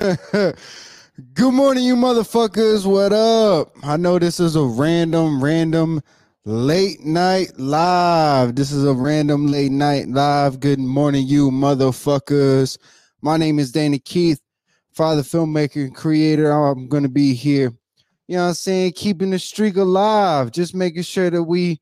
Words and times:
Good 0.32 0.56
morning, 1.54 1.84
you 1.84 1.96
motherfuckers. 1.96 2.86
What 2.86 3.12
up? 3.12 3.72
I 3.84 3.98
know 3.98 4.18
this 4.18 4.40
is 4.40 4.56
a 4.56 4.62
random, 4.64 5.44
random 5.44 6.02
late 6.46 7.00
night 7.04 7.52
live. 7.58 8.56
This 8.56 8.72
is 8.72 8.86
a 8.86 8.94
random 8.94 9.48
late 9.48 9.72
night 9.72 10.08
live. 10.08 10.60
Good 10.60 10.80
morning, 10.80 11.26
you 11.26 11.50
motherfuckers. 11.50 12.78
My 13.22 13.36
name 13.36 13.58
is 13.58 13.72
Danny 13.72 13.98
Keith, 13.98 14.40
father, 14.94 15.22
filmmaker, 15.22 15.84
and 15.84 15.94
creator. 15.96 16.50
I'm 16.52 16.88
going 16.88 17.04
to 17.04 17.10
be 17.10 17.34
here, 17.34 17.72
you 18.28 18.36
know 18.36 18.44
what 18.44 18.48
I'm 18.50 18.54
saying, 18.54 18.92
keeping 18.92 19.30
the 19.30 19.38
streak 19.40 19.76
alive, 19.76 20.52
just 20.52 20.74
making 20.74 21.02
sure 21.04 21.30
that 21.30 21.44
we, 21.44 21.80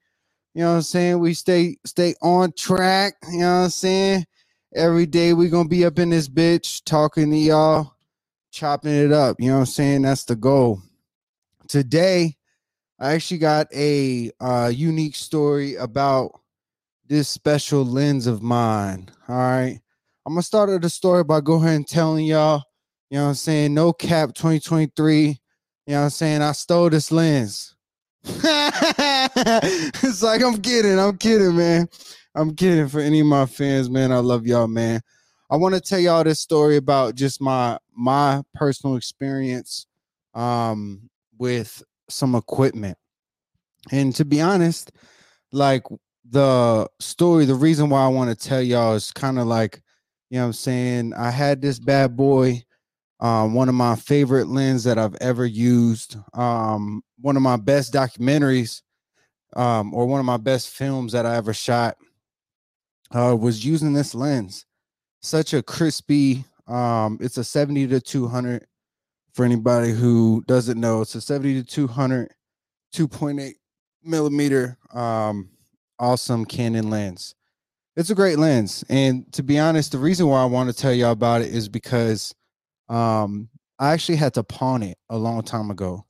you 0.55 0.63
know 0.63 0.71
what 0.71 0.77
I'm 0.77 0.83
saying, 0.83 1.21
we 1.21 1.35
stay 1.35 1.77
stay 1.87 2.15
on 2.23 2.53
track, 2.53 3.15
you 3.33 3.41
know 3.41 3.59
what 3.59 3.65
I'm 3.67 3.71
saying? 3.71 4.27
Every 4.75 5.07
day 5.07 5.35
we 5.35 5.49
going 5.51 5.67
to 5.67 5.71
be 5.71 5.85
up 5.87 5.99
in 5.99 6.11
this 6.11 6.29
bitch 6.29 6.83
talking 6.85 7.31
to 7.31 7.37
y'all 7.39 7.93
chopping 8.51 8.95
it 8.95 9.13
up. 9.13 9.37
You 9.39 9.49
know 9.49 9.55
what 9.55 9.61
I'm 9.61 9.67
saying? 9.67 10.03
That's 10.03 10.25
the 10.25 10.37
goal. 10.37 10.83
Today, 11.69 12.37
I 12.99 13.13
actually 13.13 13.39
got 13.39 13.69
a 13.75 14.31
uh, 14.41 14.73
unique 14.75 15.17
story 15.17 15.77
about 15.77 16.41
this 17.07 17.29
special 17.29 17.85
lens 17.85 18.27
of 18.27 18.43
mine. 18.43 19.11
All 19.29 19.37
right. 19.37 19.81
I'm 20.27 20.35
going 20.35 20.43
to 20.43 20.47
start 20.47 20.83
the 20.83 20.91
story 20.91 21.25
by 21.25 21.41
going 21.41 21.65
ahead 21.65 21.77
and 21.77 21.89
telling 21.89 22.27
y'all, 22.27 22.63
you 23.11 23.17
know 23.17 23.25
what 23.25 23.29
I'm 23.31 23.35
saying? 23.35 23.73
No 23.73 23.93
cap 23.93 24.35
2023. 24.35 25.27
You 25.27 25.35
know 25.87 26.01
what 26.01 26.05
I'm 26.05 26.11
saying? 26.11 26.43
I 26.43 26.53
stole 26.53 26.91
this 26.91 27.11
lens. 27.11 27.75
it's 28.25 30.23
like 30.23 30.43
I'm 30.43 30.61
kidding. 30.61 30.99
I'm 30.99 31.17
kidding, 31.17 31.57
man. 31.57 31.89
I'm 32.35 32.55
kidding 32.55 32.89
for 32.89 33.01
any 33.01 33.21
of 33.21 33.27
my 33.27 33.47
fans, 33.47 33.89
man. 33.89 34.13
I 34.13 34.19
love 34.19 34.47
y'all, 34.47 34.67
man. 34.67 35.01
I 35.51 35.57
want 35.57 35.75
to 35.75 35.81
tell 35.81 35.99
y'all 35.99 36.25
this 36.25 36.41
story 36.41 36.77
about 36.77 37.15
just 37.15 37.41
my 37.41 37.79
my 37.99 38.43
personal 38.55 38.97
experience 38.97 39.87
um 40.35 41.11
with 41.39 41.83
some 42.09 42.35
equipment. 42.35 42.97
And 43.91 44.15
to 44.17 44.25
be 44.25 44.41
honest, 44.41 44.93
like 45.53 45.83
the 46.29 46.89
story, 47.01 47.45
the 47.45 47.55
reason 47.55 47.91
why 47.91 48.05
I 48.05 48.09
want 48.09 48.31
to 48.31 48.49
tell 48.49 48.63
y'all 48.63 48.95
is 48.95 49.13
kind 49.13 49.39
of 49.39 49.47
like, 49.47 49.83
you 50.31 50.39
know 50.39 50.47
I'm 50.47 50.53
saying? 50.53 51.15
I 51.15 51.31
had 51.31 51.61
this 51.61 51.79
bad 51.79 52.17
boy, 52.17 52.63
um, 53.21 53.55
one 53.55 53.69
of 53.69 53.75
my 53.75 53.97
favorite 53.97 54.49
lens 54.49 54.85
that 54.85 54.99
I've 54.99 55.17
ever 55.21 55.47
used, 55.47 56.17
um, 56.35 57.03
one 57.21 57.37
of 57.37 57.43
my 57.43 57.57
best 57.57 57.93
documentaries, 57.93 58.83
um, 59.57 59.95
or 59.95 60.07
one 60.07 60.21
of 60.21 60.27
my 60.27 60.37
best 60.37 60.69
films 60.69 61.13
that 61.13 61.27
I 61.27 61.37
ever 61.37 61.55
shot, 61.55 61.97
uh, 63.15 63.37
was 63.39 63.65
using 63.65 63.93
this 63.93 64.15
lens 64.15 64.67
such 65.21 65.55
a 65.55 65.63
crispy 65.63 66.45
um 66.69 67.19
it's 67.21 67.39
a 67.39 67.45
70 67.45 67.89
to 67.89 68.01
200 68.01 68.67
for 69.33 69.45
anybody 69.45 69.93
who 69.93 70.43
doesn't 70.47 70.81
know. 70.81 71.01
It's 71.01 71.15
a 71.15 71.21
70 71.21 71.63
to 71.63 71.65
200 71.65 72.35
2.8 72.95 73.53
millimeter 74.03 74.79
um 74.93 75.51
awesome 75.99 76.45
canon 76.45 76.91
lens. 76.91 77.35
It's 77.97 78.11
a 78.11 78.15
great 78.15 78.39
lens 78.39 78.85
and 78.89 79.31
to 79.33 79.43
be 79.43 79.59
honest 79.59 79.93
the 79.93 79.99
reason 79.99 80.27
why 80.29 80.43
i 80.43 80.47
want 80.47 80.71
to 80.71 80.77
tell 80.77 80.93
y'all 80.93 81.11
about 81.11 81.43
it 81.43 81.49
is 81.49 81.69
because 81.69 82.35
um 82.89 83.49
i 83.79 83.93
actually 83.93 84.17
had 84.17 84.35
to 84.35 84.45
pawn 84.45 84.83
it 84.83 84.99
a 85.11 85.17
long 85.17 85.43
time 85.43 85.71
ago. 85.71 86.05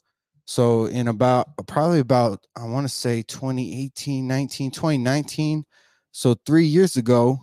So 0.44 0.86
in 0.86 1.08
about 1.08 1.48
probably 1.66 2.00
about 2.00 2.46
i 2.56 2.64
want 2.64 2.86
to 2.86 2.94
say 2.94 3.22
2018 3.22 4.26
19 4.26 4.70
2019 4.70 5.64
so 6.12 6.34
three 6.46 6.66
years 6.66 6.96
ago 6.96 7.40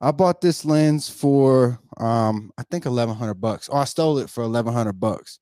I 0.00 0.12
bought 0.12 0.40
this 0.40 0.64
lens 0.64 1.08
for 1.08 1.78
um 1.98 2.52
I 2.56 2.62
think 2.70 2.86
eleven 2.86 3.14
hundred 3.14 3.34
bucks. 3.34 3.68
Oh, 3.70 3.76
I 3.78 3.84
stole 3.84 4.18
it 4.18 4.30
for 4.30 4.42
eleven 4.42 4.72
hundred 4.72 4.94
bucks. 5.00 5.38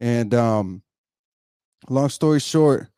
And 0.00 0.32
um 0.34 0.82
long 1.88 2.08
story 2.08 2.40
short, 2.40 2.88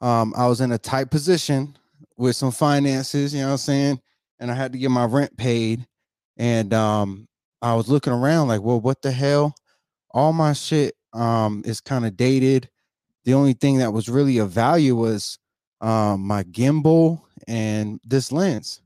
um 0.00 0.34
I 0.36 0.46
was 0.48 0.60
in 0.60 0.72
a 0.72 0.78
tight 0.78 1.10
position 1.10 1.76
with 2.16 2.36
some 2.36 2.50
finances, 2.50 3.32
you 3.32 3.40
know 3.40 3.46
what 3.46 3.52
I'm 3.52 3.58
saying? 3.58 4.00
And 4.40 4.50
I 4.50 4.54
had 4.54 4.72
to 4.72 4.78
get 4.78 4.90
my 4.90 5.04
rent 5.04 5.36
paid. 5.36 5.86
And 6.36 6.74
um 6.74 7.28
I 7.62 7.74
was 7.74 7.88
looking 7.88 8.12
around 8.12 8.48
like, 8.48 8.62
well, 8.62 8.80
what 8.80 9.02
the 9.02 9.12
hell? 9.12 9.54
All 10.12 10.32
my 10.32 10.52
shit 10.52 10.94
um 11.12 11.62
is 11.64 11.80
kind 11.80 12.04
of 12.04 12.16
dated. 12.16 12.68
The 13.24 13.34
only 13.34 13.52
thing 13.52 13.78
that 13.78 13.92
was 13.92 14.08
really 14.08 14.38
of 14.38 14.50
value 14.50 14.96
was 14.96 15.38
um 15.80 16.22
my 16.22 16.42
gimbal 16.42 17.22
and 17.46 18.00
this 18.04 18.32
lens. 18.32 18.79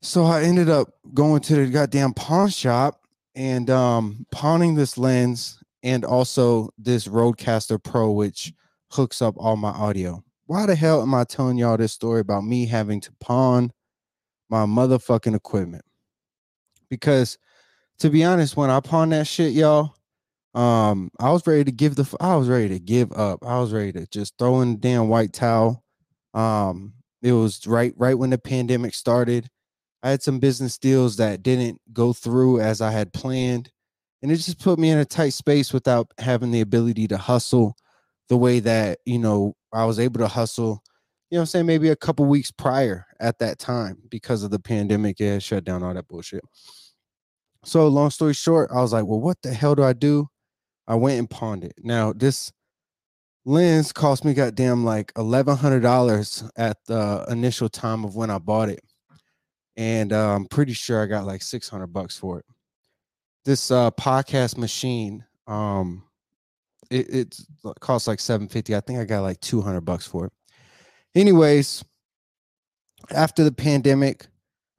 So 0.00 0.24
I 0.24 0.42
ended 0.42 0.68
up 0.68 0.88
going 1.12 1.40
to 1.42 1.56
the 1.56 1.66
goddamn 1.66 2.14
pawn 2.14 2.50
shop 2.50 3.00
and 3.34 3.68
um 3.70 4.26
pawning 4.30 4.74
this 4.74 4.96
lens 4.98 5.62
and 5.82 6.04
also 6.04 6.70
this 6.78 7.06
Rodecaster 7.06 7.82
Pro, 7.82 8.10
which 8.10 8.52
hooks 8.92 9.22
up 9.22 9.34
all 9.38 9.56
my 9.56 9.70
audio. 9.70 10.22
Why 10.46 10.66
the 10.66 10.74
hell 10.74 11.02
am 11.02 11.14
I 11.14 11.24
telling 11.24 11.58
y'all 11.58 11.76
this 11.76 11.92
story 11.92 12.20
about 12.20 12.44
me 12.44 12.66
having 12.66 13.00
to 13.02 13.12
pawn 13.20 13.72
my 14.48 14.64
motherfucking 14.64 15.34
equipment? 15.34 15.84
Because 16.88 17.38
to 17.98 18.10
be 18.10 18.24
honest, 18.24 18.56
when 18.56 18.70
I 18.70 18.80
pawned 18.80 19.12
that 19.12 19.26
shit, 19.26 19.52
y'all, 19.52 19.94
um, 20.54 21.10
I 21.20 21.30
was 21.30 21.46
ready 21.46 21.64
to 21.64 21.72
give 21.72 21.96
the 21.96 22.16
I 22.20 22.36
was 22.36 22.48
ready 22.48 22.68
to 22.68 22.78
give 22.78 23.12
up. 23.12 23.44
I 23.44 23.58
was 23.60 23.72
ready 23.72 23.92
to 23.92 24.06
just 24.06 24.38
throw 24.38 24.60
in 24.60 24.72
the 24.72 24.78
damn 24.78 25.08
white 25.08 25.32
towel. 25.32 25.84
Um, 26.34 26.94
it 27.20 27.32
was 27.32 27.66
right 27.66 27.92
right 27.96 28.18
when 28.18 28.30
the 28.30 28.38
pandemic 28.38 28.94
started 28.94 29.50
I 30.02 30.10
had 30.10 30.22
some 30.22 30.38
business 30.38 30.78
deals 30.78 31.16
that 31.16 31.42
didn't 31.42 31.80
go 31.92 32.12
through 32.12 32.60
as 32.60 32.80
I 32.80 32.90
had 32.90 33.12
planned. 33.12 33.70
And 34.22 34.30
it 34.30 34.36
just 34.36 34.60
put 34.60 34.78
me 34.78 34.90
in 34.90 34.98
a 34.98 35.04
tight 35.04 35.32
space 35.32 35.72
without 35.72 36.10
having 36.18 36.50
the 36.50 36.60
ability 36.60 37.08
to 37.08 37.18
hustle 37.18 37.76
the 38.28 38.36
way 38.36 38.60
that, 38.60 38.98
you 39.04 39.18
know, 39.18 39.54
I 39.72 39.84
was 39.84 39.98
able 39.98 40.18
to 40.20 40.28
hustle, 40.28 40.82
you 41.30 41.36
know 41.36 41.42
I'm 41.42 41.46
saying, 41.46 41.66
maybe 41.66 41.90
a 41.90 41.96
couple 41.96 42.24
weeks 42.26 42.50
prior 42.50 43.06
at 43.20 43.38
that 43.38 43.58
time 43.58 43.98
because 44.08 44.42
of 44.42 44.50
the 44.50 44.58
pandemic. 44.58 45.20
Yeah, 45.20 45.38
shut 45.38 45.64
down 45.64 45.82
all 45.82 45.94
that 45.94 46.08
bullshit. 46.08 46.42
So 47.64 47.86
long 47.88 48.10
story 48.10 48.34
short, 48.34 48.70
I 48.72 48.80
was 48.80 48.92
like, 48.92 49.04
well, 49.04 49.20
what 49.20 49.36
the 49.42 49.52
hell 49.52 49.74
do 49.74 49.82
I 49.82 49.92
do? 49.92 50.28
I 50.86 50.94
went 50.94 51.18
and 51.18 51.28
pawned 51.28 51.64
it. 51.64 51.74
Now, 51.82 52.12
this 52.12 52.50
lens 53.44 53.92
cost 53.92 54.24
me 54.24 54.32
goddamn 54.32 54.84
like 54.84 55.12
eleven 55.16 55.56
hundred 55.56 55.80
dollars 55.80 56.44
at 56.56 56.78
the 56.86 57.26
initial 57.28 57.68
time 57.68 58.04
of 58.04 58.16
when 58.16 58.30
I 58.30 58.38
bought 58.38 58.68
it 58.70 58.80
and 59.78 60.12
uh, 60.12 60.34
I'm 60.34 60.44
pretty 60.44 60.72
sure 60.72 61.00
I 61.00 61.06
got 61.06 61.24
like 61.24 61.40
600 61.40 61.86
bucks 61.86 62.18
for 62.18 62.40
it. 62.40 62.44
This 63.44 63.70
uh, 63.70 63.92
podcast 63.92 64.58
machine, 64.58 65.24
um, 65.46 66.02
it, 66.90 67.08
it 67.08 67.40
costs 67.78 68.08
like 68.08 68.18
750. 68.18 68.74
I 68.74 68.80
think 68.80 68.98
I 68.98 69.04
got 69.04 69.22
like 69.22 69.40
200 69.40 69.80
bucks 69.82 70.04
for 70.04 70.26
it. 70.26 70.32
Anyways, 71.14 71.84
after 73.12 73.44
the 73.44 73.52
pandemic, 73.52 74.26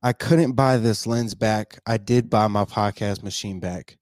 I 0.04 0.12
couldn't 0.12 0.52
buy 0.52 0.76
this 0.76 1.08
lens 1.08 1.34
back. 1.34 1.80
I 1.88 1.98
did 1.98 2.30
buy 2.30 2.48
my 2.48 2.66
podcast 2.66 3.24
machine 3.24 3.62
back 3.62 3.98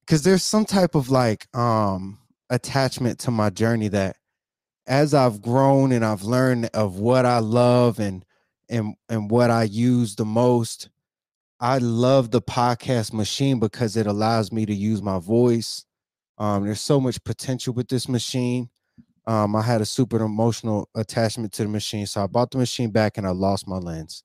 because 0.00 0.22
there's 0.22 0.42
some 0.42 0.64
type 0.64 0.94
of 0.94 1.10
like 1.10 1.46
um 1.54 2.18
attachment 2.48 3.18
to 3.20 3.30
my 3.30 3.48
journey 3.48 3.88
that 3.88 4.16
as 4.86 5.14
I've 5.14 5.40
grown 5.40 5.92
and 5.92 6.04
I've 6.04 6.22
learned 6.22 6.70
of 6.74 6.96
what 6.96 7.24
I 7.24 7.38
love 7.38 8.00
and 8.00 8.24
and 8.70 8.94
and 9.08 9.30
what 9.30 9.50
I 9.50 9.64
use 9.64 10.14
the 10.14 10.24
most. 10.24 10.88
I 11.62 11.76
love 11.76 12.30
the 12.30 12.40
podcast 12.40 13.12
machine 13.12 13.60
because 13.60 13.96
it 13.96 14.06
allows 14.06 14.50
me 14.50 14.64
to 14.64 14.74
use 14.74 15.02
my 15.02 15.18
voice. 15.18 15.84
Um, 16.38 16.64
there's 16.64 16.80
so 16.80 16.98
much 16.98 17.22
potential 17.22 17.74
with 17.74 17.88
this 17.88 18.08
machine. 18.08 18.70
Um, 19.26 19.54
I 19.54 19.60
had 19.60 19.82
a 19.82 19.86
super 19.86 20.22
emotional 20.22 20.88
attachment 20.94 21.52
to 21.52 21.64
the 21.64 21.68
machine, 21.68 22.06
so 22.06 22.24
I 22.24 22.26
bought 22.26 22.50
the 22.50 22.56
machine 22.56 22.90
back 22.90 23.18
and 23.18 23.26
I 23.26 23.30
lost 23.30 23.68
my 23.68 23.76
lens. 23.76 24.24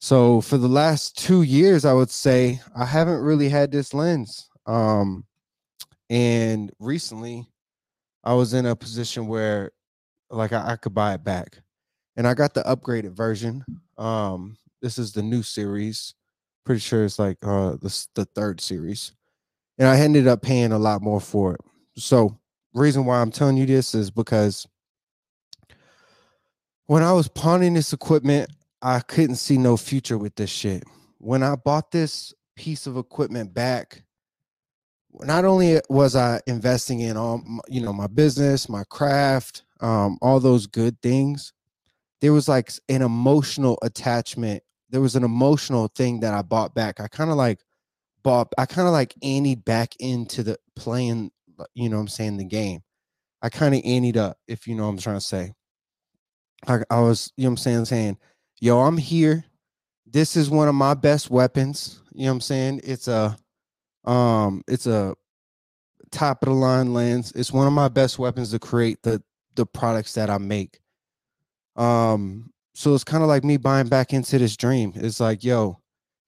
So 0.00 0.40
for 0.40 0.58
the 0.58 0.68
last 0.68 1.16
two 1.16 1.42
years, 1.42 1.84
I 1.84 1.92
would 1.92 2.10
say 2.10 2.60
I 2.74 2.84
haven't 2.84 3.20
really 3.20 3.48
had 3.48 3.70
this 3.70 3.94
lens. 3.94 4.48
Um, 4.66 5.24
and 6.08 6.72
recently, 6.80 7.48
I 8.24 8.34
was 8.34 8.54
in 8.54 8.66
a 8.66 8.74
position 8.74 9.28
where, 9.28 9.70
like, 10.30 10.52
I, 10.52 10.72
I 10.72 10.76
could 10.76 10.94
buy 10.94 11.14
it 11.14 11.22
back 11.22 11.60
and 12.20 12.28
I 12.28 12.34
got 12.34 12.52
the 12.52 12.62
upgraded 12.64 13.12
version. 13.12 13.64
Um, 13.96 14.58
this 14.82 14.98
is 14.98 15.14
the 15.14 15.22
new 15.22 15.42
series. 15.42 16.12
Pretty 16.66 16.80
sure 16.80 17.06
it's 17.06 17.18
like 17.18 17.38
uh 17.42 17.76
the 17.80 18.06
the 18.14 18.26
third 18.26 18.60
series, 18.60 19.12
and 19.78 19.88
I 19.88 19.98
ended 19.98 20.28
up 20.28 20.42
paying 20.42 20.72
a 20.72 20.78
lot 20.78 21.00
more 21.00 21.22
for 21.22 21.54
it. 21.54 21.62
So, 21.96 22.38
reason 22.74 23.06
why 23.06 23.22
I'm 23.22 23.30
telling 23.30 23.56
you 23.56 23.64
this 23.64 23.94
is 23.94 24.10
because 24.10 24.66
when 26.88 27.02
I 27.02 27.14
was 27.14 27.26
pawning 27.26 27.72
this 27.72 27.94
equipment, 27.94 28.50
I 28.82 29.00
couldn't 29.00 29.36
see 29.36 29.56
no 29.56 29.78
future 29.78 30.18
with 30.18 30.34
this 30.34 30.50
shit. 30.50 30.84
When 31.16 31.42
I 31.42 31.56
bought 31.56 31.90
this 31.90 32.34
piece 32.54 32.86
of 32.86 32.98
equipment 32.98 33.54
back, 33.54 34.04
not 35.20 35.46
only 35.46 35.80
was 35.88 36.14
I 36.16 36.42
investing 36.46 37.00
in 37.00 37.16
all 37.16 37.42
you 37.66 37.80
know 37.80 37.94
my 37.94 38.08
business, 38.08 38.68
my 38.68 38.84
craft, 38.90 39.62
um, 39.80 40.18
all 40.20 40.38
those 40.38 40.66
good 40.66 41.00
things, 41.00 41.54
there 42.20 42.32
was 42.32 42.48
like 42.48 42.72
an 42.88 43.02
emotional 43.02 43.78
attachment. 43.82 44.62
There 44.90 45.00
was 45.00 45.16
an 45.16 45.24
emotional 45.24 45.88
thing 45.88 46.20
that 46.20 46.34
I 46.34 46.42
bought 46.42 46.74
back. 46.74 47.00
I 47.00 47.08
kind 47.08 47.30
of 47.30 47.36
like 47.36 47.60
bought 48.22 48.52
I 48.58 48.66
kind 48.66 48.86
of 48.86 48.92
like 48.92 49.14
anteed 49.22 49.64
back 49.64 49.94
into 49.98 50.42
the 50.42 50.58
playing, 50.76 51.30
you 51.74 51.88
know 51.88 51.96
what 51.96 52.02
I'm 52.02 52.08
saying, 52.08 52.36
the 52.36 52.44
game. 52.44 52.80
I 53.42 53.48
kind 53.48 53.74
of 53.74 53.82
anteed 53.82 54.16
up, 54.16 54.38
if 54.46 54.66
you 54.66 54.74
know 54.74 54.84
what 54.84 54.90
I'm 54.90 54.98
trying 54.98 55.16
to 55.16 55.20
say. 55.24 55.52
I, 56.66 56.80
I 56.90 57.00
was, 57.00 57.32
you 57.36 57.44
know 57.44 57.50
what 57.50 57.52
I'm 57.52 57.56
saying, 57.58 57.84
saying, 57.86 58.18
yo, 58.60 58.80
I'm 58.80 58.98
here. 58.98 59.44
This 60.06 60.36
is 60.36 60.50
one 60.50 60.68
of 60.68 60.74
my 60.74 60.94
best 60.94 61.30
weapons. 61.30 62.02
You 62.12 62.24
know 62.24 62.32
what 62.32 62.34
I'm 62.34 62.40
saying? 62.42 62.80
It's 62.84 63.08
a 63.08 63.36
um, 64.04 64.62
it's 64.66 64.86
a 64.86 65.14
top 66.10 66.42
of 66.42 66.48
the 66.48 66.54
line 66.54 66.92
lens. 66.92 67.32
It's 67.34 67.52
one 67.52 67.66
of 67.66 67.72
my 67.72 67.88
best 67.88 68.18
weapons 68.18 68.50
to 68.50 68.58
create 68.58 69.02
the 69.02 69.22
the 69.54 69.66
products 69.66 70.14
that 70.14 70.28
I 70.28 70.38
make. 70.38 70.79
Um, 71.80 72.52
so 72.74 72.94
it's 72.94 73.04
kind 73.04 73.22
of 73.22 73.28
like 73.28 73.42
me 73.42 73.56
buying 73.56 73.88
back 73.88 74.12
into 74.12 74.38
this 74.38 74.56
dream. 74.56 74.92
It's 74.94 75.18
like, 75.18 75.42
yo, 75.42 75.80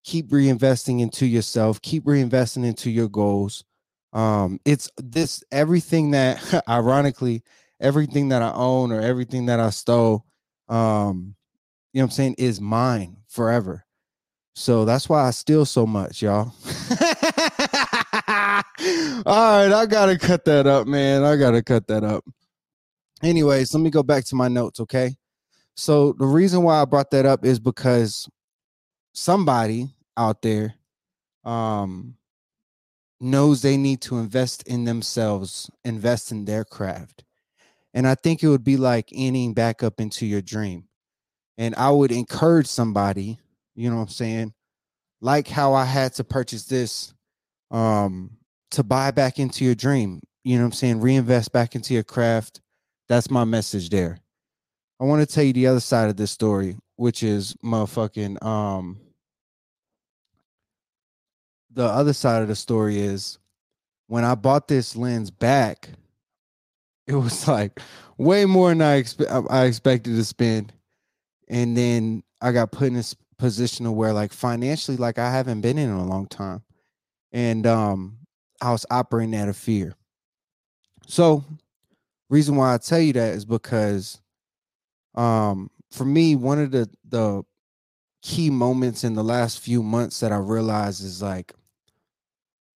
keep 0.03 0.31
reinvesting 0.31 1.01
into 1.01 1.27
yourself, 1.27 1.81
keep 1.83 2.05
reinvesting 2.05 2.65
into 2.65 2.91
your 2.91 3.09
goals. 3.09 3.63
Um, 4.15 4.59
it's 4.65 4.91
this 4.97 5.45
everything 5.53 6.13
that 6.13 6.65
ironically, 6.69 7.43
everything 7.81 8.31
that 8.31 8.43
I 8.43 8.53
own 8.53 8.93
or 8.93 9.01
everything 9.01 9.47
that 9.47 9.61
I 9.61 9.71
stole, 9.71 10.25
um, 10.69 11.35
you 11.93 12.01
know 12.01 12.05
what 12.05 12.07
I'm 12.07 12.11
saying, 12.11 12.35
is 12.39 12.61
mine 12.61 13.19
forever. 13.29 13.85
So 14.55 14.85
that's 14.85 15.09
why 15.09 15.27
I 15.27 15.31
steal 15.31 15.65
so 15.65 15.87
much, 15.87 16.23
y'all. 16.23 16.55
All 19.25 19.59
right, 19.59 19.73
I 19.73 19.87
gotta 19.89 20.19
cut 20.19 20.45
that 20.47 20.67
up, 20.67 20.87
man. 20.87 21.25
I 21.25 21.37
gotta 21.37 21.63
cut 21.63 21.87
that 21.89 22.05
up. 22.05 22.25
Anyways, 23.23 23.73
let 23.73 23.81
me 23.81 23.91
go 23.91 24.03
back 24.03 24.25
to 24.27 24.35
my 24.35 24.49
notes, 24.49 24.81
okay? 24.81 25.17
So 25.77 26.13
the 26.13 26.27
reason 26.27 26.63
why 26.63 26.81
I 26.81 26.85
brought 26.85 27.11
that 27.13 27.27
up 27.27 27.45
is 27.45 27.59
because 27.59 28.29
somebody 29.15 29.89
out 30.17 30.43
there 30.43 30.75
um 31.45 32.17
knows 33.21 33.63
they 33.63 33.77
need 33.77 34.01
to 34.01 34.19
invest 34.19 34.67
in 34.67 34.85
themselves, 34.85 35.71
invest 35.85 36.33
in 36.33 36.45
their 36.45 36.65
craft. 36.65 37.25
And 37.95 38.07
I 38.07 38.15
think 38.17 38.43
it 38.43 38.49
would 38.49 38.65
be 38.65 38.77
like 38.77 39.11
ending 39.13 39.55
back 39.55 39.83
up 39.83 40.01
into 40.01 40.27
your 40.27 40.43
dream. 40.43 40.89
And 41.57 41.75
I 41.77 41.91
would 41.91 42.11
encourage 42.11 42.67
somebody, 42.67 43.39
you 43.75 43.91
know 43.91 43.97
what 43.97 44.03
I'm 44.03 44.09
saying? 44.09 44.55
Like 45.21 45.47
how 45.47 45.75
I 45.75 45.85
had 45.85 46.15
to 46.15 46.25
purchase 46.25 46.65
this 46.65 47.15
um 47.71 48.39
to 48.73 48.83
buy 48.83 49.11
back 49.11 49.39
into 49.39 49.65
your 49.65 49.75
dream. 49.75 50.21
You 50.45 50.57
know 50.57 50.63
what 50.65 50.69
I'm 50.69 50.73
saying? 50.73 51.01
Reinvest 51.01 51.53
back 51.53 51.75
into 51.75 51.95
your 51.95 52.03
craft. 52.03 52.61
That's 53.09 53.31
my 53.31 53.45
message 53.45 53.91
there. 53.91 54.19
I 55.03 55.05
want 55.05 55.29
to 55.29 55.35
tell 55.35 55.43
you 55.43 55.53
the 55.53 55.67
other 55.67 55.81
side 55.81 56.09
of 56.11 56.17
this 56.17 56.31
story, 56.31 56.77
which 56.95 57.25
is 57.25 57.55
motherfucking 57.55 58.41
um 58.41 59.01
the 61.73 61.85
other 61.85 62.13
side 62.13 62.43
of 62.43 62.47
the 62.47 62.55
story 62.55 63.01
is 63.01 63.41
when 64.07 64.25
I 64.25 64.37
bought 64.37 64.69
this 64.69 64.95
lens 64.95 65.33
back, 65.33 65.89
it 67.09 67.17
was 67.17 67.49
like 67.49 67.81
way 68.17 68.45
more 68.45 68.69
than 68.69 68.81
I, 68.81 69.03
expe- 69.03 69.51
I 69.51 69.65
expected 69.65 70.15
to 70.15 70.25
spend. 70.25 70.73
And 71.49 71.77
then 71.77 72.23
I 72.41 72.53
got 72.53 72.71
put 72.71 72.87
in 72.87 72.95
this 72.95 73.17
position 73.39 73.87
of 73.87 73.95
where 73.95 74.13
like 74.13 74.33
financially, 74.33 74.97
like 74.97 75.19
I 75.19 75.33
haven't 75.33 75.63
been 75.63 75.79
in, 75.79 75.89
in 75.89 75.97
a 75.97 76.07
long 76.07 76.27
time. 76.27 76.63
And 77.33 77.67
um 77.67 78.19
I 78.61 78.71
was 78.71 78.87
operating 78.89 79.35
out 79.35 79.49
of 79.49 79.57
fear. 79.57 79.97
So 81.09 81.45
reason 82.31 82.55
why 82.55 82.73
I 82.73 82.79
tell 82.79 83.01
you 83.01 83.15
that 83.15 83.35
is 83.35 83.45
because 83.45 84.22
um 85.14 85.70
for 85.91 86.05
me, 86.05 86.37
one 86.37 86.59
of 86.59 86.70
the 86.70 86.88
the 87.09 87.43
key 88.23 88.50
moments 88.50 89.05
in 89.05 89.14
the 89.14 89.25
last 89.25 89.61
few 89.61 89.82
months 89.82 90.20
that 90.20 90.32
I 90.32 90.38
realized 90.38 91.05
is 91.05 91.23
like 91.23 91.55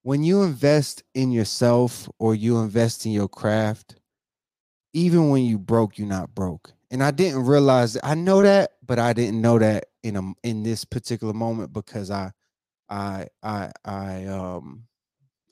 when 0.03 0.23
you 0.23 0.43
invest 0.43 1.03
in 1.15 1.33
yourself 1.33 2.09
or 2.19 2.35
you 2.35 2.59
invest 2.59 3.07
in 3.07 3.13
your 3.13 3.29
craft, 3.29 3.97
even 4.93 5.31
when 5.31 5.45
you 5.45 5.59
broke, 5.59 5.99
you're 5.99 6.09
not 6.09 6.35
broke. 6.35 6.73
And 6.91 7.03
I 7.03 7.11
didn't 7.11 7.45
realize. 7.47 7.99
I 8.03 8.15
know 8.15 8.43
that, 8.43 8.73
but 8.85 8.99
I 8.99 9.13
didn't 9.13 9.41
know 9.41 9.59
that 9.59 9.87
in 10.03 10.17
a 10.17 10.33
in 10.45 10.63
this 10.63 10.85
particular 10.85 11.33
moment 11.33 11.73
because 11.73 12.11
I 12.11 12.33
I 12.89 13.27
I 13.43 13.73
I 13.85 14.25
um 14.27 14.85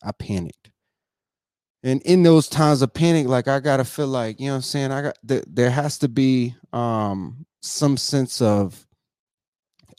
I 0.02 0.12
panicked. 0.12 0.70
And 1.84 2.00
in 2.02 2.22
those 2.22 2.48
times 2.48 2.80
of 2.80 2.94
panic, 2.94 3.28
like 3.28 3.46
I 3.46 3.60
gotta 3.60 3.84
feel 3.84 4.06
like, 4.06 4.40
you 4.40 4.46
know 4.46 4.52
what 4.52 4.56
I'm 4.56 4.62
saying? 4.62 4.90
I 4.90 5.02
got 5.02 5.18
th- 5.28 5.44
there 5.46 5.70
has 5.70 5.98
to 5.98 6.08
be 6.08 6.56
um 6.72 7.44
some 7.60 7.98
sense 7.98 8.40
of 8.40 8.86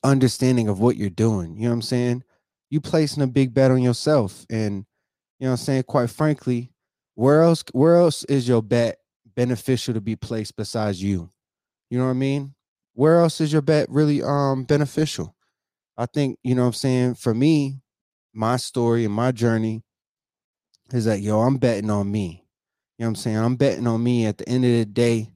understanding 0.04 0.68
of 0.68 0.80
what 0.80 0.98
you're 0.98 1.12
doing. 1.12 1.56
You 1.56 1.64
know 1.64 1.70
what 1.70 1.76
I'm 1.76 1.82
saying? 1.84 2.24
You 2.72 2.82
placing 2.82 3.22
a 3.22 3.28
big 3.28 3.54
bet 3.54 3.70
on 3.70 3.84
yourself. 3.84 4.48
And 4.50 4.86
you 5.40 5.46
know 5.46 5.52
what 5.52 5.60
I'm 5.60 5.66
saying? 5.66 5.84
Quite 5.84 6.10
frankly, 6.10 6.72
where 7.14 7.44
else 7.44 7.64
where 7.72 7.98
else 7.98 8.24
is 8.26 8.48
your 8.48 8.64
bet 8.64 8.98
beneficial 9.36 9.94
to 9.94 10.02
be 10.02 10.16
placed 10.16 10.56
besides 10.56 11.04
you? 11.04 11.30
You 11.92 12.00
know 12.00 12.06
what 12.06 12.12
I 12.12 12.14
mean? 12.14 12.56
Where 12.94 13.20
else 13.20 13.40
is 13.40 13.54
your 13.54 13.62
bet 13.62 13.88
really 13.92 14.24
um 14.24 14.64
beneficial? 14.64 15.36
I 15.98 16.08
think, 16.08 16.40
you 16.44 16.56
know 16.56 16.64
what 16.64 16.70
I'm 16.70 16.74
saying, 16.74 17.16
for 17.16 17.34
me, 17.36 17.82
my 18.34 18.58
story 18.58 19.06
and 19.06 19.14
my 19.14 19.32
journey 19.32 19.84
is 20.94 21.06
that 21.06 21.22
yo, 21.22 21.42
I'm 21.42 21.58
betting 21.58 21.90
on 21.90 22.12
me. 22.12 22.46
You 22.98 23.04
know 23.04 23.08
what 23.08 23.10
I'm 23.10 23.16
saying? 23.16 23.38
I'm 23.38 23.56
betting 23.56 23.88
on 23.88 24.04
me 24.04 24.26
at 24.26 24.38
the 24.38 24.48
end 24.48 24.66
of 24.66 24.72
the 24.72 24.86
day 24.86 25.32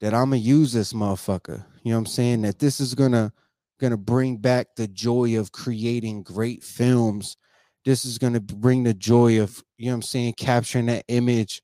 that 0.00 0.14
I'm 0.14 0.30
gonna 0.30 0.36
use 0.36 0.72
this 0.72 0.92
motherfucker. 0.92 1.64
You 1.82 1.92
know 1.92 1.96
what 1.96 2.00
I'm 2.00 2.06
saying? 2.06 2.42
That 2.42 2.58
this 2.58 2.80
is 2.80 2.94
gonna 2.94 3.32
gonna 3.78 3.96
bring 3.96 4.36
back 4.36 4.68
the 4.76 4.86
joy 4.86 5.38
of 5.38 5.52
creating 5.52 6.22
great 6.22 6.62
films. 6.62 7.36
This 7.84 8.04
is 8.04 8.18
gonna 8.18 8.40
bring 8.40 8.84
the 8.84 8.94
joy 8.94 9.40
of, 9.40 9.62
you 9.78 9.86
know 9.86 9.92
what 9.92 9.96
I'm 9.96 10.02
saying, 10.02 10.34
capturing 10.34 10.86
that 10.86 11.04
image 11.08 11.62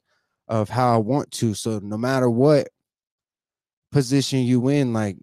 of 0.48 0.68
how 0.68 0.94
I 0.94 0.98
want 0.98 1.30
to. 1.32 1.54
So 1.54 1.80
no 1.82 1.98
matter 1.98 2.30
what 2.30 2.68
position 3.92 4.40
you 4.40 4.68
in, 4.68 4.92
like 4.92 5.16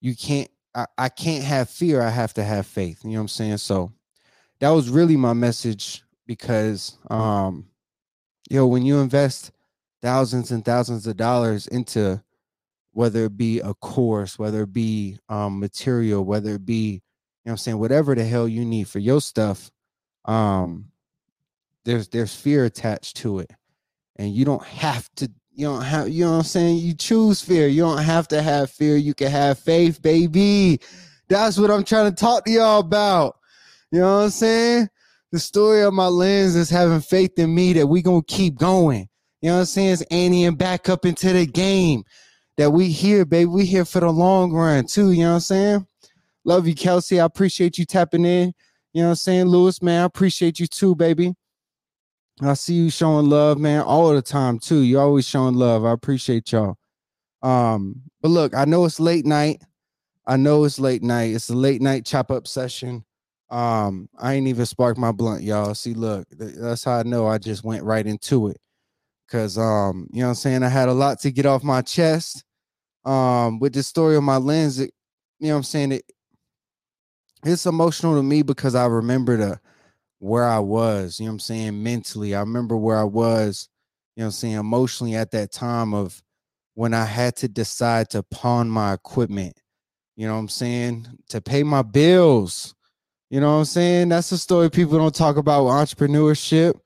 you 0.00 0.14
can't 0.14 0.50
I, 0.74 0.86
I 0.96 1.08
can't 1.08 1.44
have 1.44 1.70
fear. 1.70 2.02
I 2.02 2.10
have 2.10 2.34
to 2.34 2.44
have 2.44 2.66
faith. 2.66 3.00
You 3.02 3.10
know 3.10 3.16
what 3.16 3.22
I'm 3.22 3.28
saying? 3.28 3.58
So 3.58 3.92
that 4.60 4.70
was 4.70 4.90
really 4.90 5.16
my 5.16 5.32
message 5.32 6.02
because 6.28 6.96
um 7.10 7.66
yo 8.48 8.66
when 8.66 8.86
you 8.86 8.98
invest 8.98 9.50
thousands 10.00 10.52
and 10.52 10.64
thousands 10.64 11.08
of 11.08 11.16
dollars 11.16 11.66
into 11.66 12.22
whether 12.92 13.24
it 13.24 13.36
be 13.36 13.58
a 13.58 13.74
course 13.74 14.38
whether 14.38 14.62
it 14.62 14.72
be 14.72 15.18
um 15.28 15.58
material 15.58 16.24
whether 16.24 16.54
it 16.54 16.64
be 16.64 16.92
you 16.92 17.00
know 17.46 17.52
i'm 17.52 17.56
saying 17.56 17.78
whatever 17.78 18.14
the 18.14 18.24
hell 18.24 18.46
you 18.46 18.64
need 18.64 18.86
for 18.86 19.00
your 19.00 19.20
stuff 19.20 19.72
um 20.26 20.92
there's 21.88 22.08
there's 22.08 22.34
fear 22.34 22.66
attached 22.66 23.16
to 23.18 23.38
it. 23.38 23.50
And 24.16 24.34
you 24.34 24.44
don't 24.44 24.62
have 24.64 25.08
to 25.16 25.30
you 25.52 25.66
don't 25.66 25.82
have 25.82 26.10
you 26.10 26.24
know 26.24 26.32
what 26.32 26.38
i'm 26.38 26.42
saying? 26.44 26.78
You 26.78 26.94
choose 26.94 27.40
fear. 27.40 27.66
You 27.66 27.82
don't 27.82 28.02
have 28.02 28.28
to 28.28 28.42
have 28.42 28.70
fear. 28.70 28.96
You 28.96 29.14
can 29.14 29.30
have 29.30 29.58
faith 29.58 30.02
baby. 30.02 30.80
That's 31.28 31.58
what 31.58 31.70
i'm 31.70 31.84
trying 31.84 32.10
to 32.10 32.14
talk 32.14 32.44
to 32.44 32.50
y'all 32.50 32.80
about. 32.80 33.38
You 33.90 34.00
know 34.00 34.18
what 34.18 34.24
i'm 34.24 34.30
saying 34.30 34.90
the 35.32 35.38
story 35.38 35.82
of 35.82 35.92
my 35.92 36.06
lens 36.06 36.56
is 36.56 36.70
having 36.70 37.00
faith 37.00 37.38
in 37.38 37.54
me 37.54 37.72
that 37.74 37.86
we 37.86 38.02
gonna 38.02 38.22
keep 38.26 38.56
going. 38.56 39.08
You 39.40 39.50
know 39.50 39.54
what 39.54 39.60
I'm 39.60 39.66
saying? 39.66 39.92
It's 39.92 40.02
Annie 40.10 40.44
and 40.46 40.58
back 40.58 40.88
up 40.88 41.04
into 41.04 41.32
the 41.32 41.46
game. 41.46 42.04
That 42.56 42.72
we 42.72 42.88
here, 42.88 43.24
baby. 43.24 43.44
We 43.44 43.64
here 43.64 43.84
for 43.84 44.00
the 44.00 44.10
long 44.10 44.52
run 44.52 44.86
too. 44.86 45.12
You 45.12 45.22
know 45.22 45.28
what 45.28 45.34
I'm 45.34 45.40
saying? 45.40 45.86
Love 46.44 46.66
you, 46.66 46.74
Kelsey. 46.74 47.20
I 47.20 47.24
appreciate 47.24 47.78
you 47.78 47.84
tapping 47.84 48.24
in. 48.24 48.52
You 48.92 49.02
know 49.02 49.08
what 49.08 49.10
I'm 49.10 49.16
saying? 49.16 49.46
Lewis, 49.46 49.80
man, 49.80 50.02
I 50.02 50.04
appreciate 50.04 50.58
you 50.58 50.66
too, 50.66 50.96
baby. 50.96 51.34
I 52.40 52.54
see 52.54 52.74
you 52.74 52.90
showing 52.90 53.28
love, 53.28 53.58
man, 53.58 53.82
all 53.82 54.12
the 54.12 54.22
time 54.22 54.58
too. 54.58 54.80
You 54.80 54.98
always 54.98 55.26
showing 55.26 55.54
love. 55.54 55.84
I 55.84 55.92
appreciate 55.92 56.50
y'all. 56.50 56.76
Um, 57.42 58.02
but 58.22 58.28
look, 58.28 58.54
I 58.56 58.64
know 58.64 58.84
it's 58.84 58.98
late 58.98 59.26
night. 59.26 59.62
I 60.26 60.36
know 60.36 60.64
it's 60.64 60.80
late 60.80 61.02
night. 61.02 61.34
It's 61.34 61.50
a 61.50 61.54
late 61.54 61.80
night 61.80 62.04
chop 62.04 62.30
up 62.30 62.46
session. 62.46 63.04
Um, 63.50 64.08
I 64.18 64.34
ain't 64.34 64.48
even 64.48 64.66
sparked 64.66 64.98
my 64.98 65.12
blunt, 65.12 65.42
y'all. 65.42 65.74
See, 65.74 65.94
look, 65.94 66.28
that's 66.30 66.84
how 66.84 66.98
I 66.98 67.02
know 67.02 67.26
I 67.26 67.38
just 67.38 67.64
went 67.64 67.82
right 67.82 68.06
into 68.06 68.48
it. 68.48 68.58
Cause 69.28 69.58
um, 69.58 70.08
you 70.10 70.20
know 70.20 70.26
what 70.26 70.30
I'm 70.30 70.34
saying? 70.36 70.62
I 70.62 70.68
had 70.68 70.88
a 70.88 70.94
lot 70.94 71.20
to 71.20 71.30
get 71.30 71.44
off 71.44 71.62
my 71.62 71.82
chest. 71.82 72.44
Um, 73.04 73.58
with 73.58 73.74
the 73.74 73.82
story 73.82 74.16
of 74.16 74.22
my 74.22 74.38
lens, 74.38 74.80
it, 74.80 74.92
you 75.38 75.48
know 75.48 75.56
I'm 75.56 75.62
saying? 75.62 75.92
It 75.92 76.04
it's 77.44 77.66
emotional 77.66 78.16
to 78.16 78.22
me 78.22 78.42
because 78.42 78.74
I 78.74 78.86
remember 78.86 79.36
the 79.36 79.60
where 80.18 80.44
I 80.44 80.58
was, 80.58 81.20
you 81.20 81.26
know 81.26 81.32
what 81.32 81.34
I'm 81.34 81.40
saying, 81.40 81.82
mentally. 81.82 82.34
I 82.34 82.40
remember 82.40 82.76
where 82.76 82.98
I 82.98 83.04
was, 83.04 83.68
you 84.16 84.22
know 84.22 84.26
I'm 84.26 84.32
saying, 84.32 84.54
emotionally 84.54 85.14
at 85.14 85.30
that 85.32 85.52
time 85.52 85.94
of 85.94 86.22
when 86.74 86.94
I 86.94 87.04
had 87.04 87.36
to 87.36 87.48
decide 87.48 88.10
to 88.10 88.22
pawn 88.22 88.70
my 88.70 88.94
equipment, 88.94 89.60
you 90.16 90.26
know 90.26 90.34
what 90.34 90.40
I'm 90.40 90.48
saying, 90.48 91.06
to 91.28 91.40
pay 91.40 91.62
my 91.62 91.82
bills 91.82 92.74
you 93.30 93.40
know 93.40 93.52
what 93.52 93.58
I'm 93.58 93.64
saying? 93.66 94.08
That's 94.10 94.30
the 94.30 94.38
story 94.38 94.70
people 94.70 94.98
don't 94.98 95.14
talk 95.14 95.36
about 95.36 95.64
with 95.64 95.74
entrepreneurship 95.74 96.78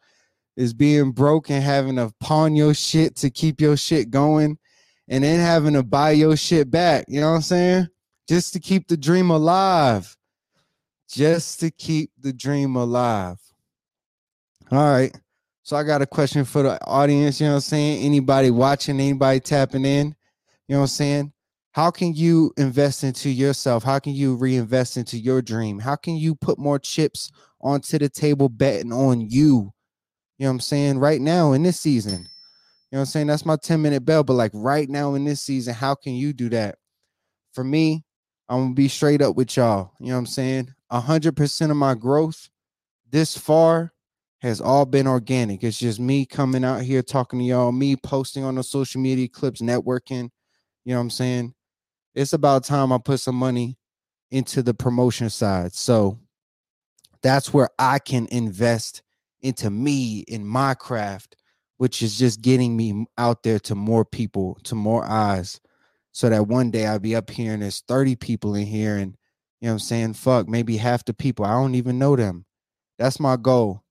is 0.57 0.75
being 0.75 1.13
broke 1.13 1.51
and 1.51 1.63
having 1.63 1.97
to 1.97 2.13
pawn 2.21 2.57
your 2.57 2.75
shit 2.75 3.17
to 3.17 3.31
keep 3.31 3.61
your 3.61 3.77
shit 3.77 4.11
going 4.11 4.59
and 5.09 5.25
then 5.25 5.41
having 5.41 5.75
to 5.75 5.83
buy 5.83 6.11
your 6.13 6.37
shit 6.37 6.71
back. 6.71 7.05
You 7.09 7.21
know 7.21 7.31
what 7.31 7.37
I'm 7.37 7.43
saying? 7.43 7.89
Just 8.29 8.53
to 8.55 8.61
keep 8.61 8.89
the 8.89 8.97
dream 8.97 9.31
alive. 9.31 10.17
just 11.09 11.61
to 11.61 11.71
keep 11.71 12.11
the 12.19 12.33
dream 12.33 12.75
alive. 12.77 13.39
All 14.71 14.91
right. 14.91 15.15
So 15.63 15.77
I 15.77 15.83
got 15.85 16.03
a 16.03 16.07
question 16.07 16.45
for 16.45 16.63
the 16.63 16.83
audience. 16.87 17.41
You 17.41 17.47
know 17.47 17.53
what 17.53 17.57
I'm 17.57 17.61
saying? 17.63 18.05
Anybody 18.05 18.51
watching, 18.51 18.99
anybody 18.99 19.39
tapping 19.41 19.85
in, 19.85 20.09
you 20.67 20.75
know 20.75 20.79
what 20.79 20.85
I'm 20.85 20.89
saying? 20.89 21.33
How 21.73 21.91
can 21.91 22.15
you 22.15 22.53
invest 22.57 23.03
into 23.03 23.31
yourself? 23.31 23.83
How 23.83 23.99
can 23.99 24.15
you 24.15 24.37
reinvest 24.37 24.97
into 24.97 25.19
your 25.19 25.41
dream? 25.43 25.79
How 25.79 25.97
can 25.97 26.17
you 26.17 26.35
put 26.35 26.59
more 26.59 26.79
chips 26.79 27.31
onto 27.61 27.99
the 27.99 28.09
table 28.09 28.49
betting 28.49 28.93
on 28.93 29.23
you? 29.23 29.73
You 30.39 30.45
know 30.45 30.49
what 30.49 30.51
I'm 30.51 30.61
saying? 30.61 30.99
Right 30.99 31.21
now 31.21 31.53
in 31.53 31.63
this 31.63 31.81
season. 31.81 32.13
You 32.13 32.97
know 32.97 32.99
what 32.99 33.01
I'm 33.01 33.07
saying? 33.07 33.27
That's 33.29 33.47
my 33.47 33.57
10 33.57 33.81
minute 33.81 34.05
bell. 34.05 34.23
But 34.23 34.35
like 34.35 34.51
right 34.55 34.89
now 34.89 35.15
in 35.15 35.25
this 35.25 35.41
season, 35.41 35.73
how 35.73 35.95
can 35.95 36.15
you 36.15 36.33
do 36.33 36.51
that? 36.51 36.77
For 37.55 37.65
me, 37.65 38.05
I'm 38.49 38.61
gonna 38.61 38.75
be 38.75 38.89
straight 38.89 39.23
up 39.23 39.37
with 39.37 39.57
y'all. 39.57 39.93
You 39.99 40.09
know 40.09 40.15
what 40.15 40.19
I'm 40.21 40.27
saying? 40.27 40.75
hundred 40.91 41.37
percent 41.37 41.71
of 41.71 41.79
my 41.79 41.95
growth 41.95 42.51
this 43.13 43.37
far 43.37 43.93
has 44.41 44.61
all 44.61 44.85
been 44.85 45.07
organic. 45.07 45.63
It's 45.63 45.79
just 45.79 46.01
me 46.01 46.27
coming 46.27 46.65
out 46.65 46.83
here 46.83 47.03
talking 47.03 47.39
to 47.39 47.45
y'all, 47.45 47.71
me 47.71 47.95
posting 47.95 48.43
on 48.43 48.57
the 48.57 48.65
social 48.65 49.01
media 49.01 49.29
clips, 49.29 49.61
networking. 49.61 50.31
You 50.85 50.95
know 50.95 50.97
what 50.97 51.03
I'm 51.03 51.11
saying? 51.11 51.55
It's 52.15 52.33
about 52.33 52.65
time 52.65 52.93
I 52.93 52.99
put 52.99 53.21
some 53.21 53.37
money 53.37 53.79
into 54.31 54.63
the 54.63 54.75
promotion 54.75 55.31
side. 55.31 55.75
So 55.75 56.19
that's 57.23 57.53
where 57.53 57.69
I 57.79 57.99
can 57.99 58.27
invest 58.31 59.03
into 59.41 59.71
me 59.71 60.21
in 60.29 60.47
my 60.47 60.75
craft, 60.75 61.37
which 61.77 62.03
is 62.03 62.19
just 62.19 62.43
getting 62.43 62.77
me 62.77 63.07
out 63.19 63.43
there 63.43 63.59
to 63.61 63.75
more 63.75 64.05
people, 64.05 64.59
to 64.65 64.75
more 64.75 65.05
eyes, 65.05 65.61
so 66.13 66.29
that 66.29 66.47
one 66.47 66.71
day 66.71 66.87
I'll 66.87 66.99
be 66.99 67.17
up 67.17 67.31
here 67.31 67.55
and 67.55 67.63
there's 67.63 67.83
30 67.89 68.17
people 68.17 68.55
in 68.55 68.67
here 68.67 68.97
and 68.97 69.17
you 69.61 69.67
know 69.67 69.75
what 69.75 69.75
I'm 69.75 69.79
saying? 69.79 70.15
Fuck, 70.15 70.49
maybe 70.49 70.77
half 70.77 71.05
the 71.05 71.15
people. 71.15 71.45
I 71.45 71.53
don't 71.53 71.77
even 71.77 71.97
know 71.97 72.17
them. 72.17 72.45
That's 72.99 73.21
my 73.21 73.37
goal. 73.37 73.85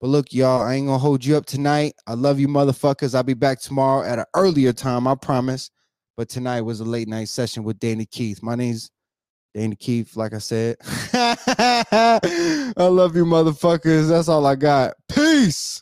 But 0.00 0.08
look, 0.08 0.32
y'all, 0.32 0.62
I 0.62 0.74
ain't 0.74 0.86
gonna 0.86 0.98
hold 0.98 1.22
you 1.22 1.36
up 1.36 1.44
tonight. 1.44 1.94
I 2.06 2.14
love 2.14 2.40
you, 2.40 2.48
motherfuckers. 2.48 3.14
I'll 3.14 3.24
be 3.24 3.34
back 3.34 3.60
tomorrow 3.60 4.06
at 4.06 4.18
an 4.18 4.24
earlier 4.34 4.72
time, 4.72 5.06
I 5.06 5.14
promise. 5.16 5.70
But 6.18 6.28
tonight 6.28 6.62
was 6.62 6.80
a 6.80 6.84
late 6.84 7.06
night 7.06 7.28
session 7.28 7.62
with 7.62 7.78
Danny 7.78 8.04
Keith. 8.04 8.42
My 8.42 8.56
name's 8.56 8.90
Danny 9.54 9.76
Keith, 9.76 10.16
like 10.16 10.34
I 10.34 10.38
said. 10.38 10.76
I 11.14 12.18
love 12.76 13.14
you, 13.14 13.24
motherfuckers. 13.24 14.08
That's 14.08 14.28
all 14.28 14.44
I 14.44 14.56
got. 14.56 14.94
Peace. 15.08 15.80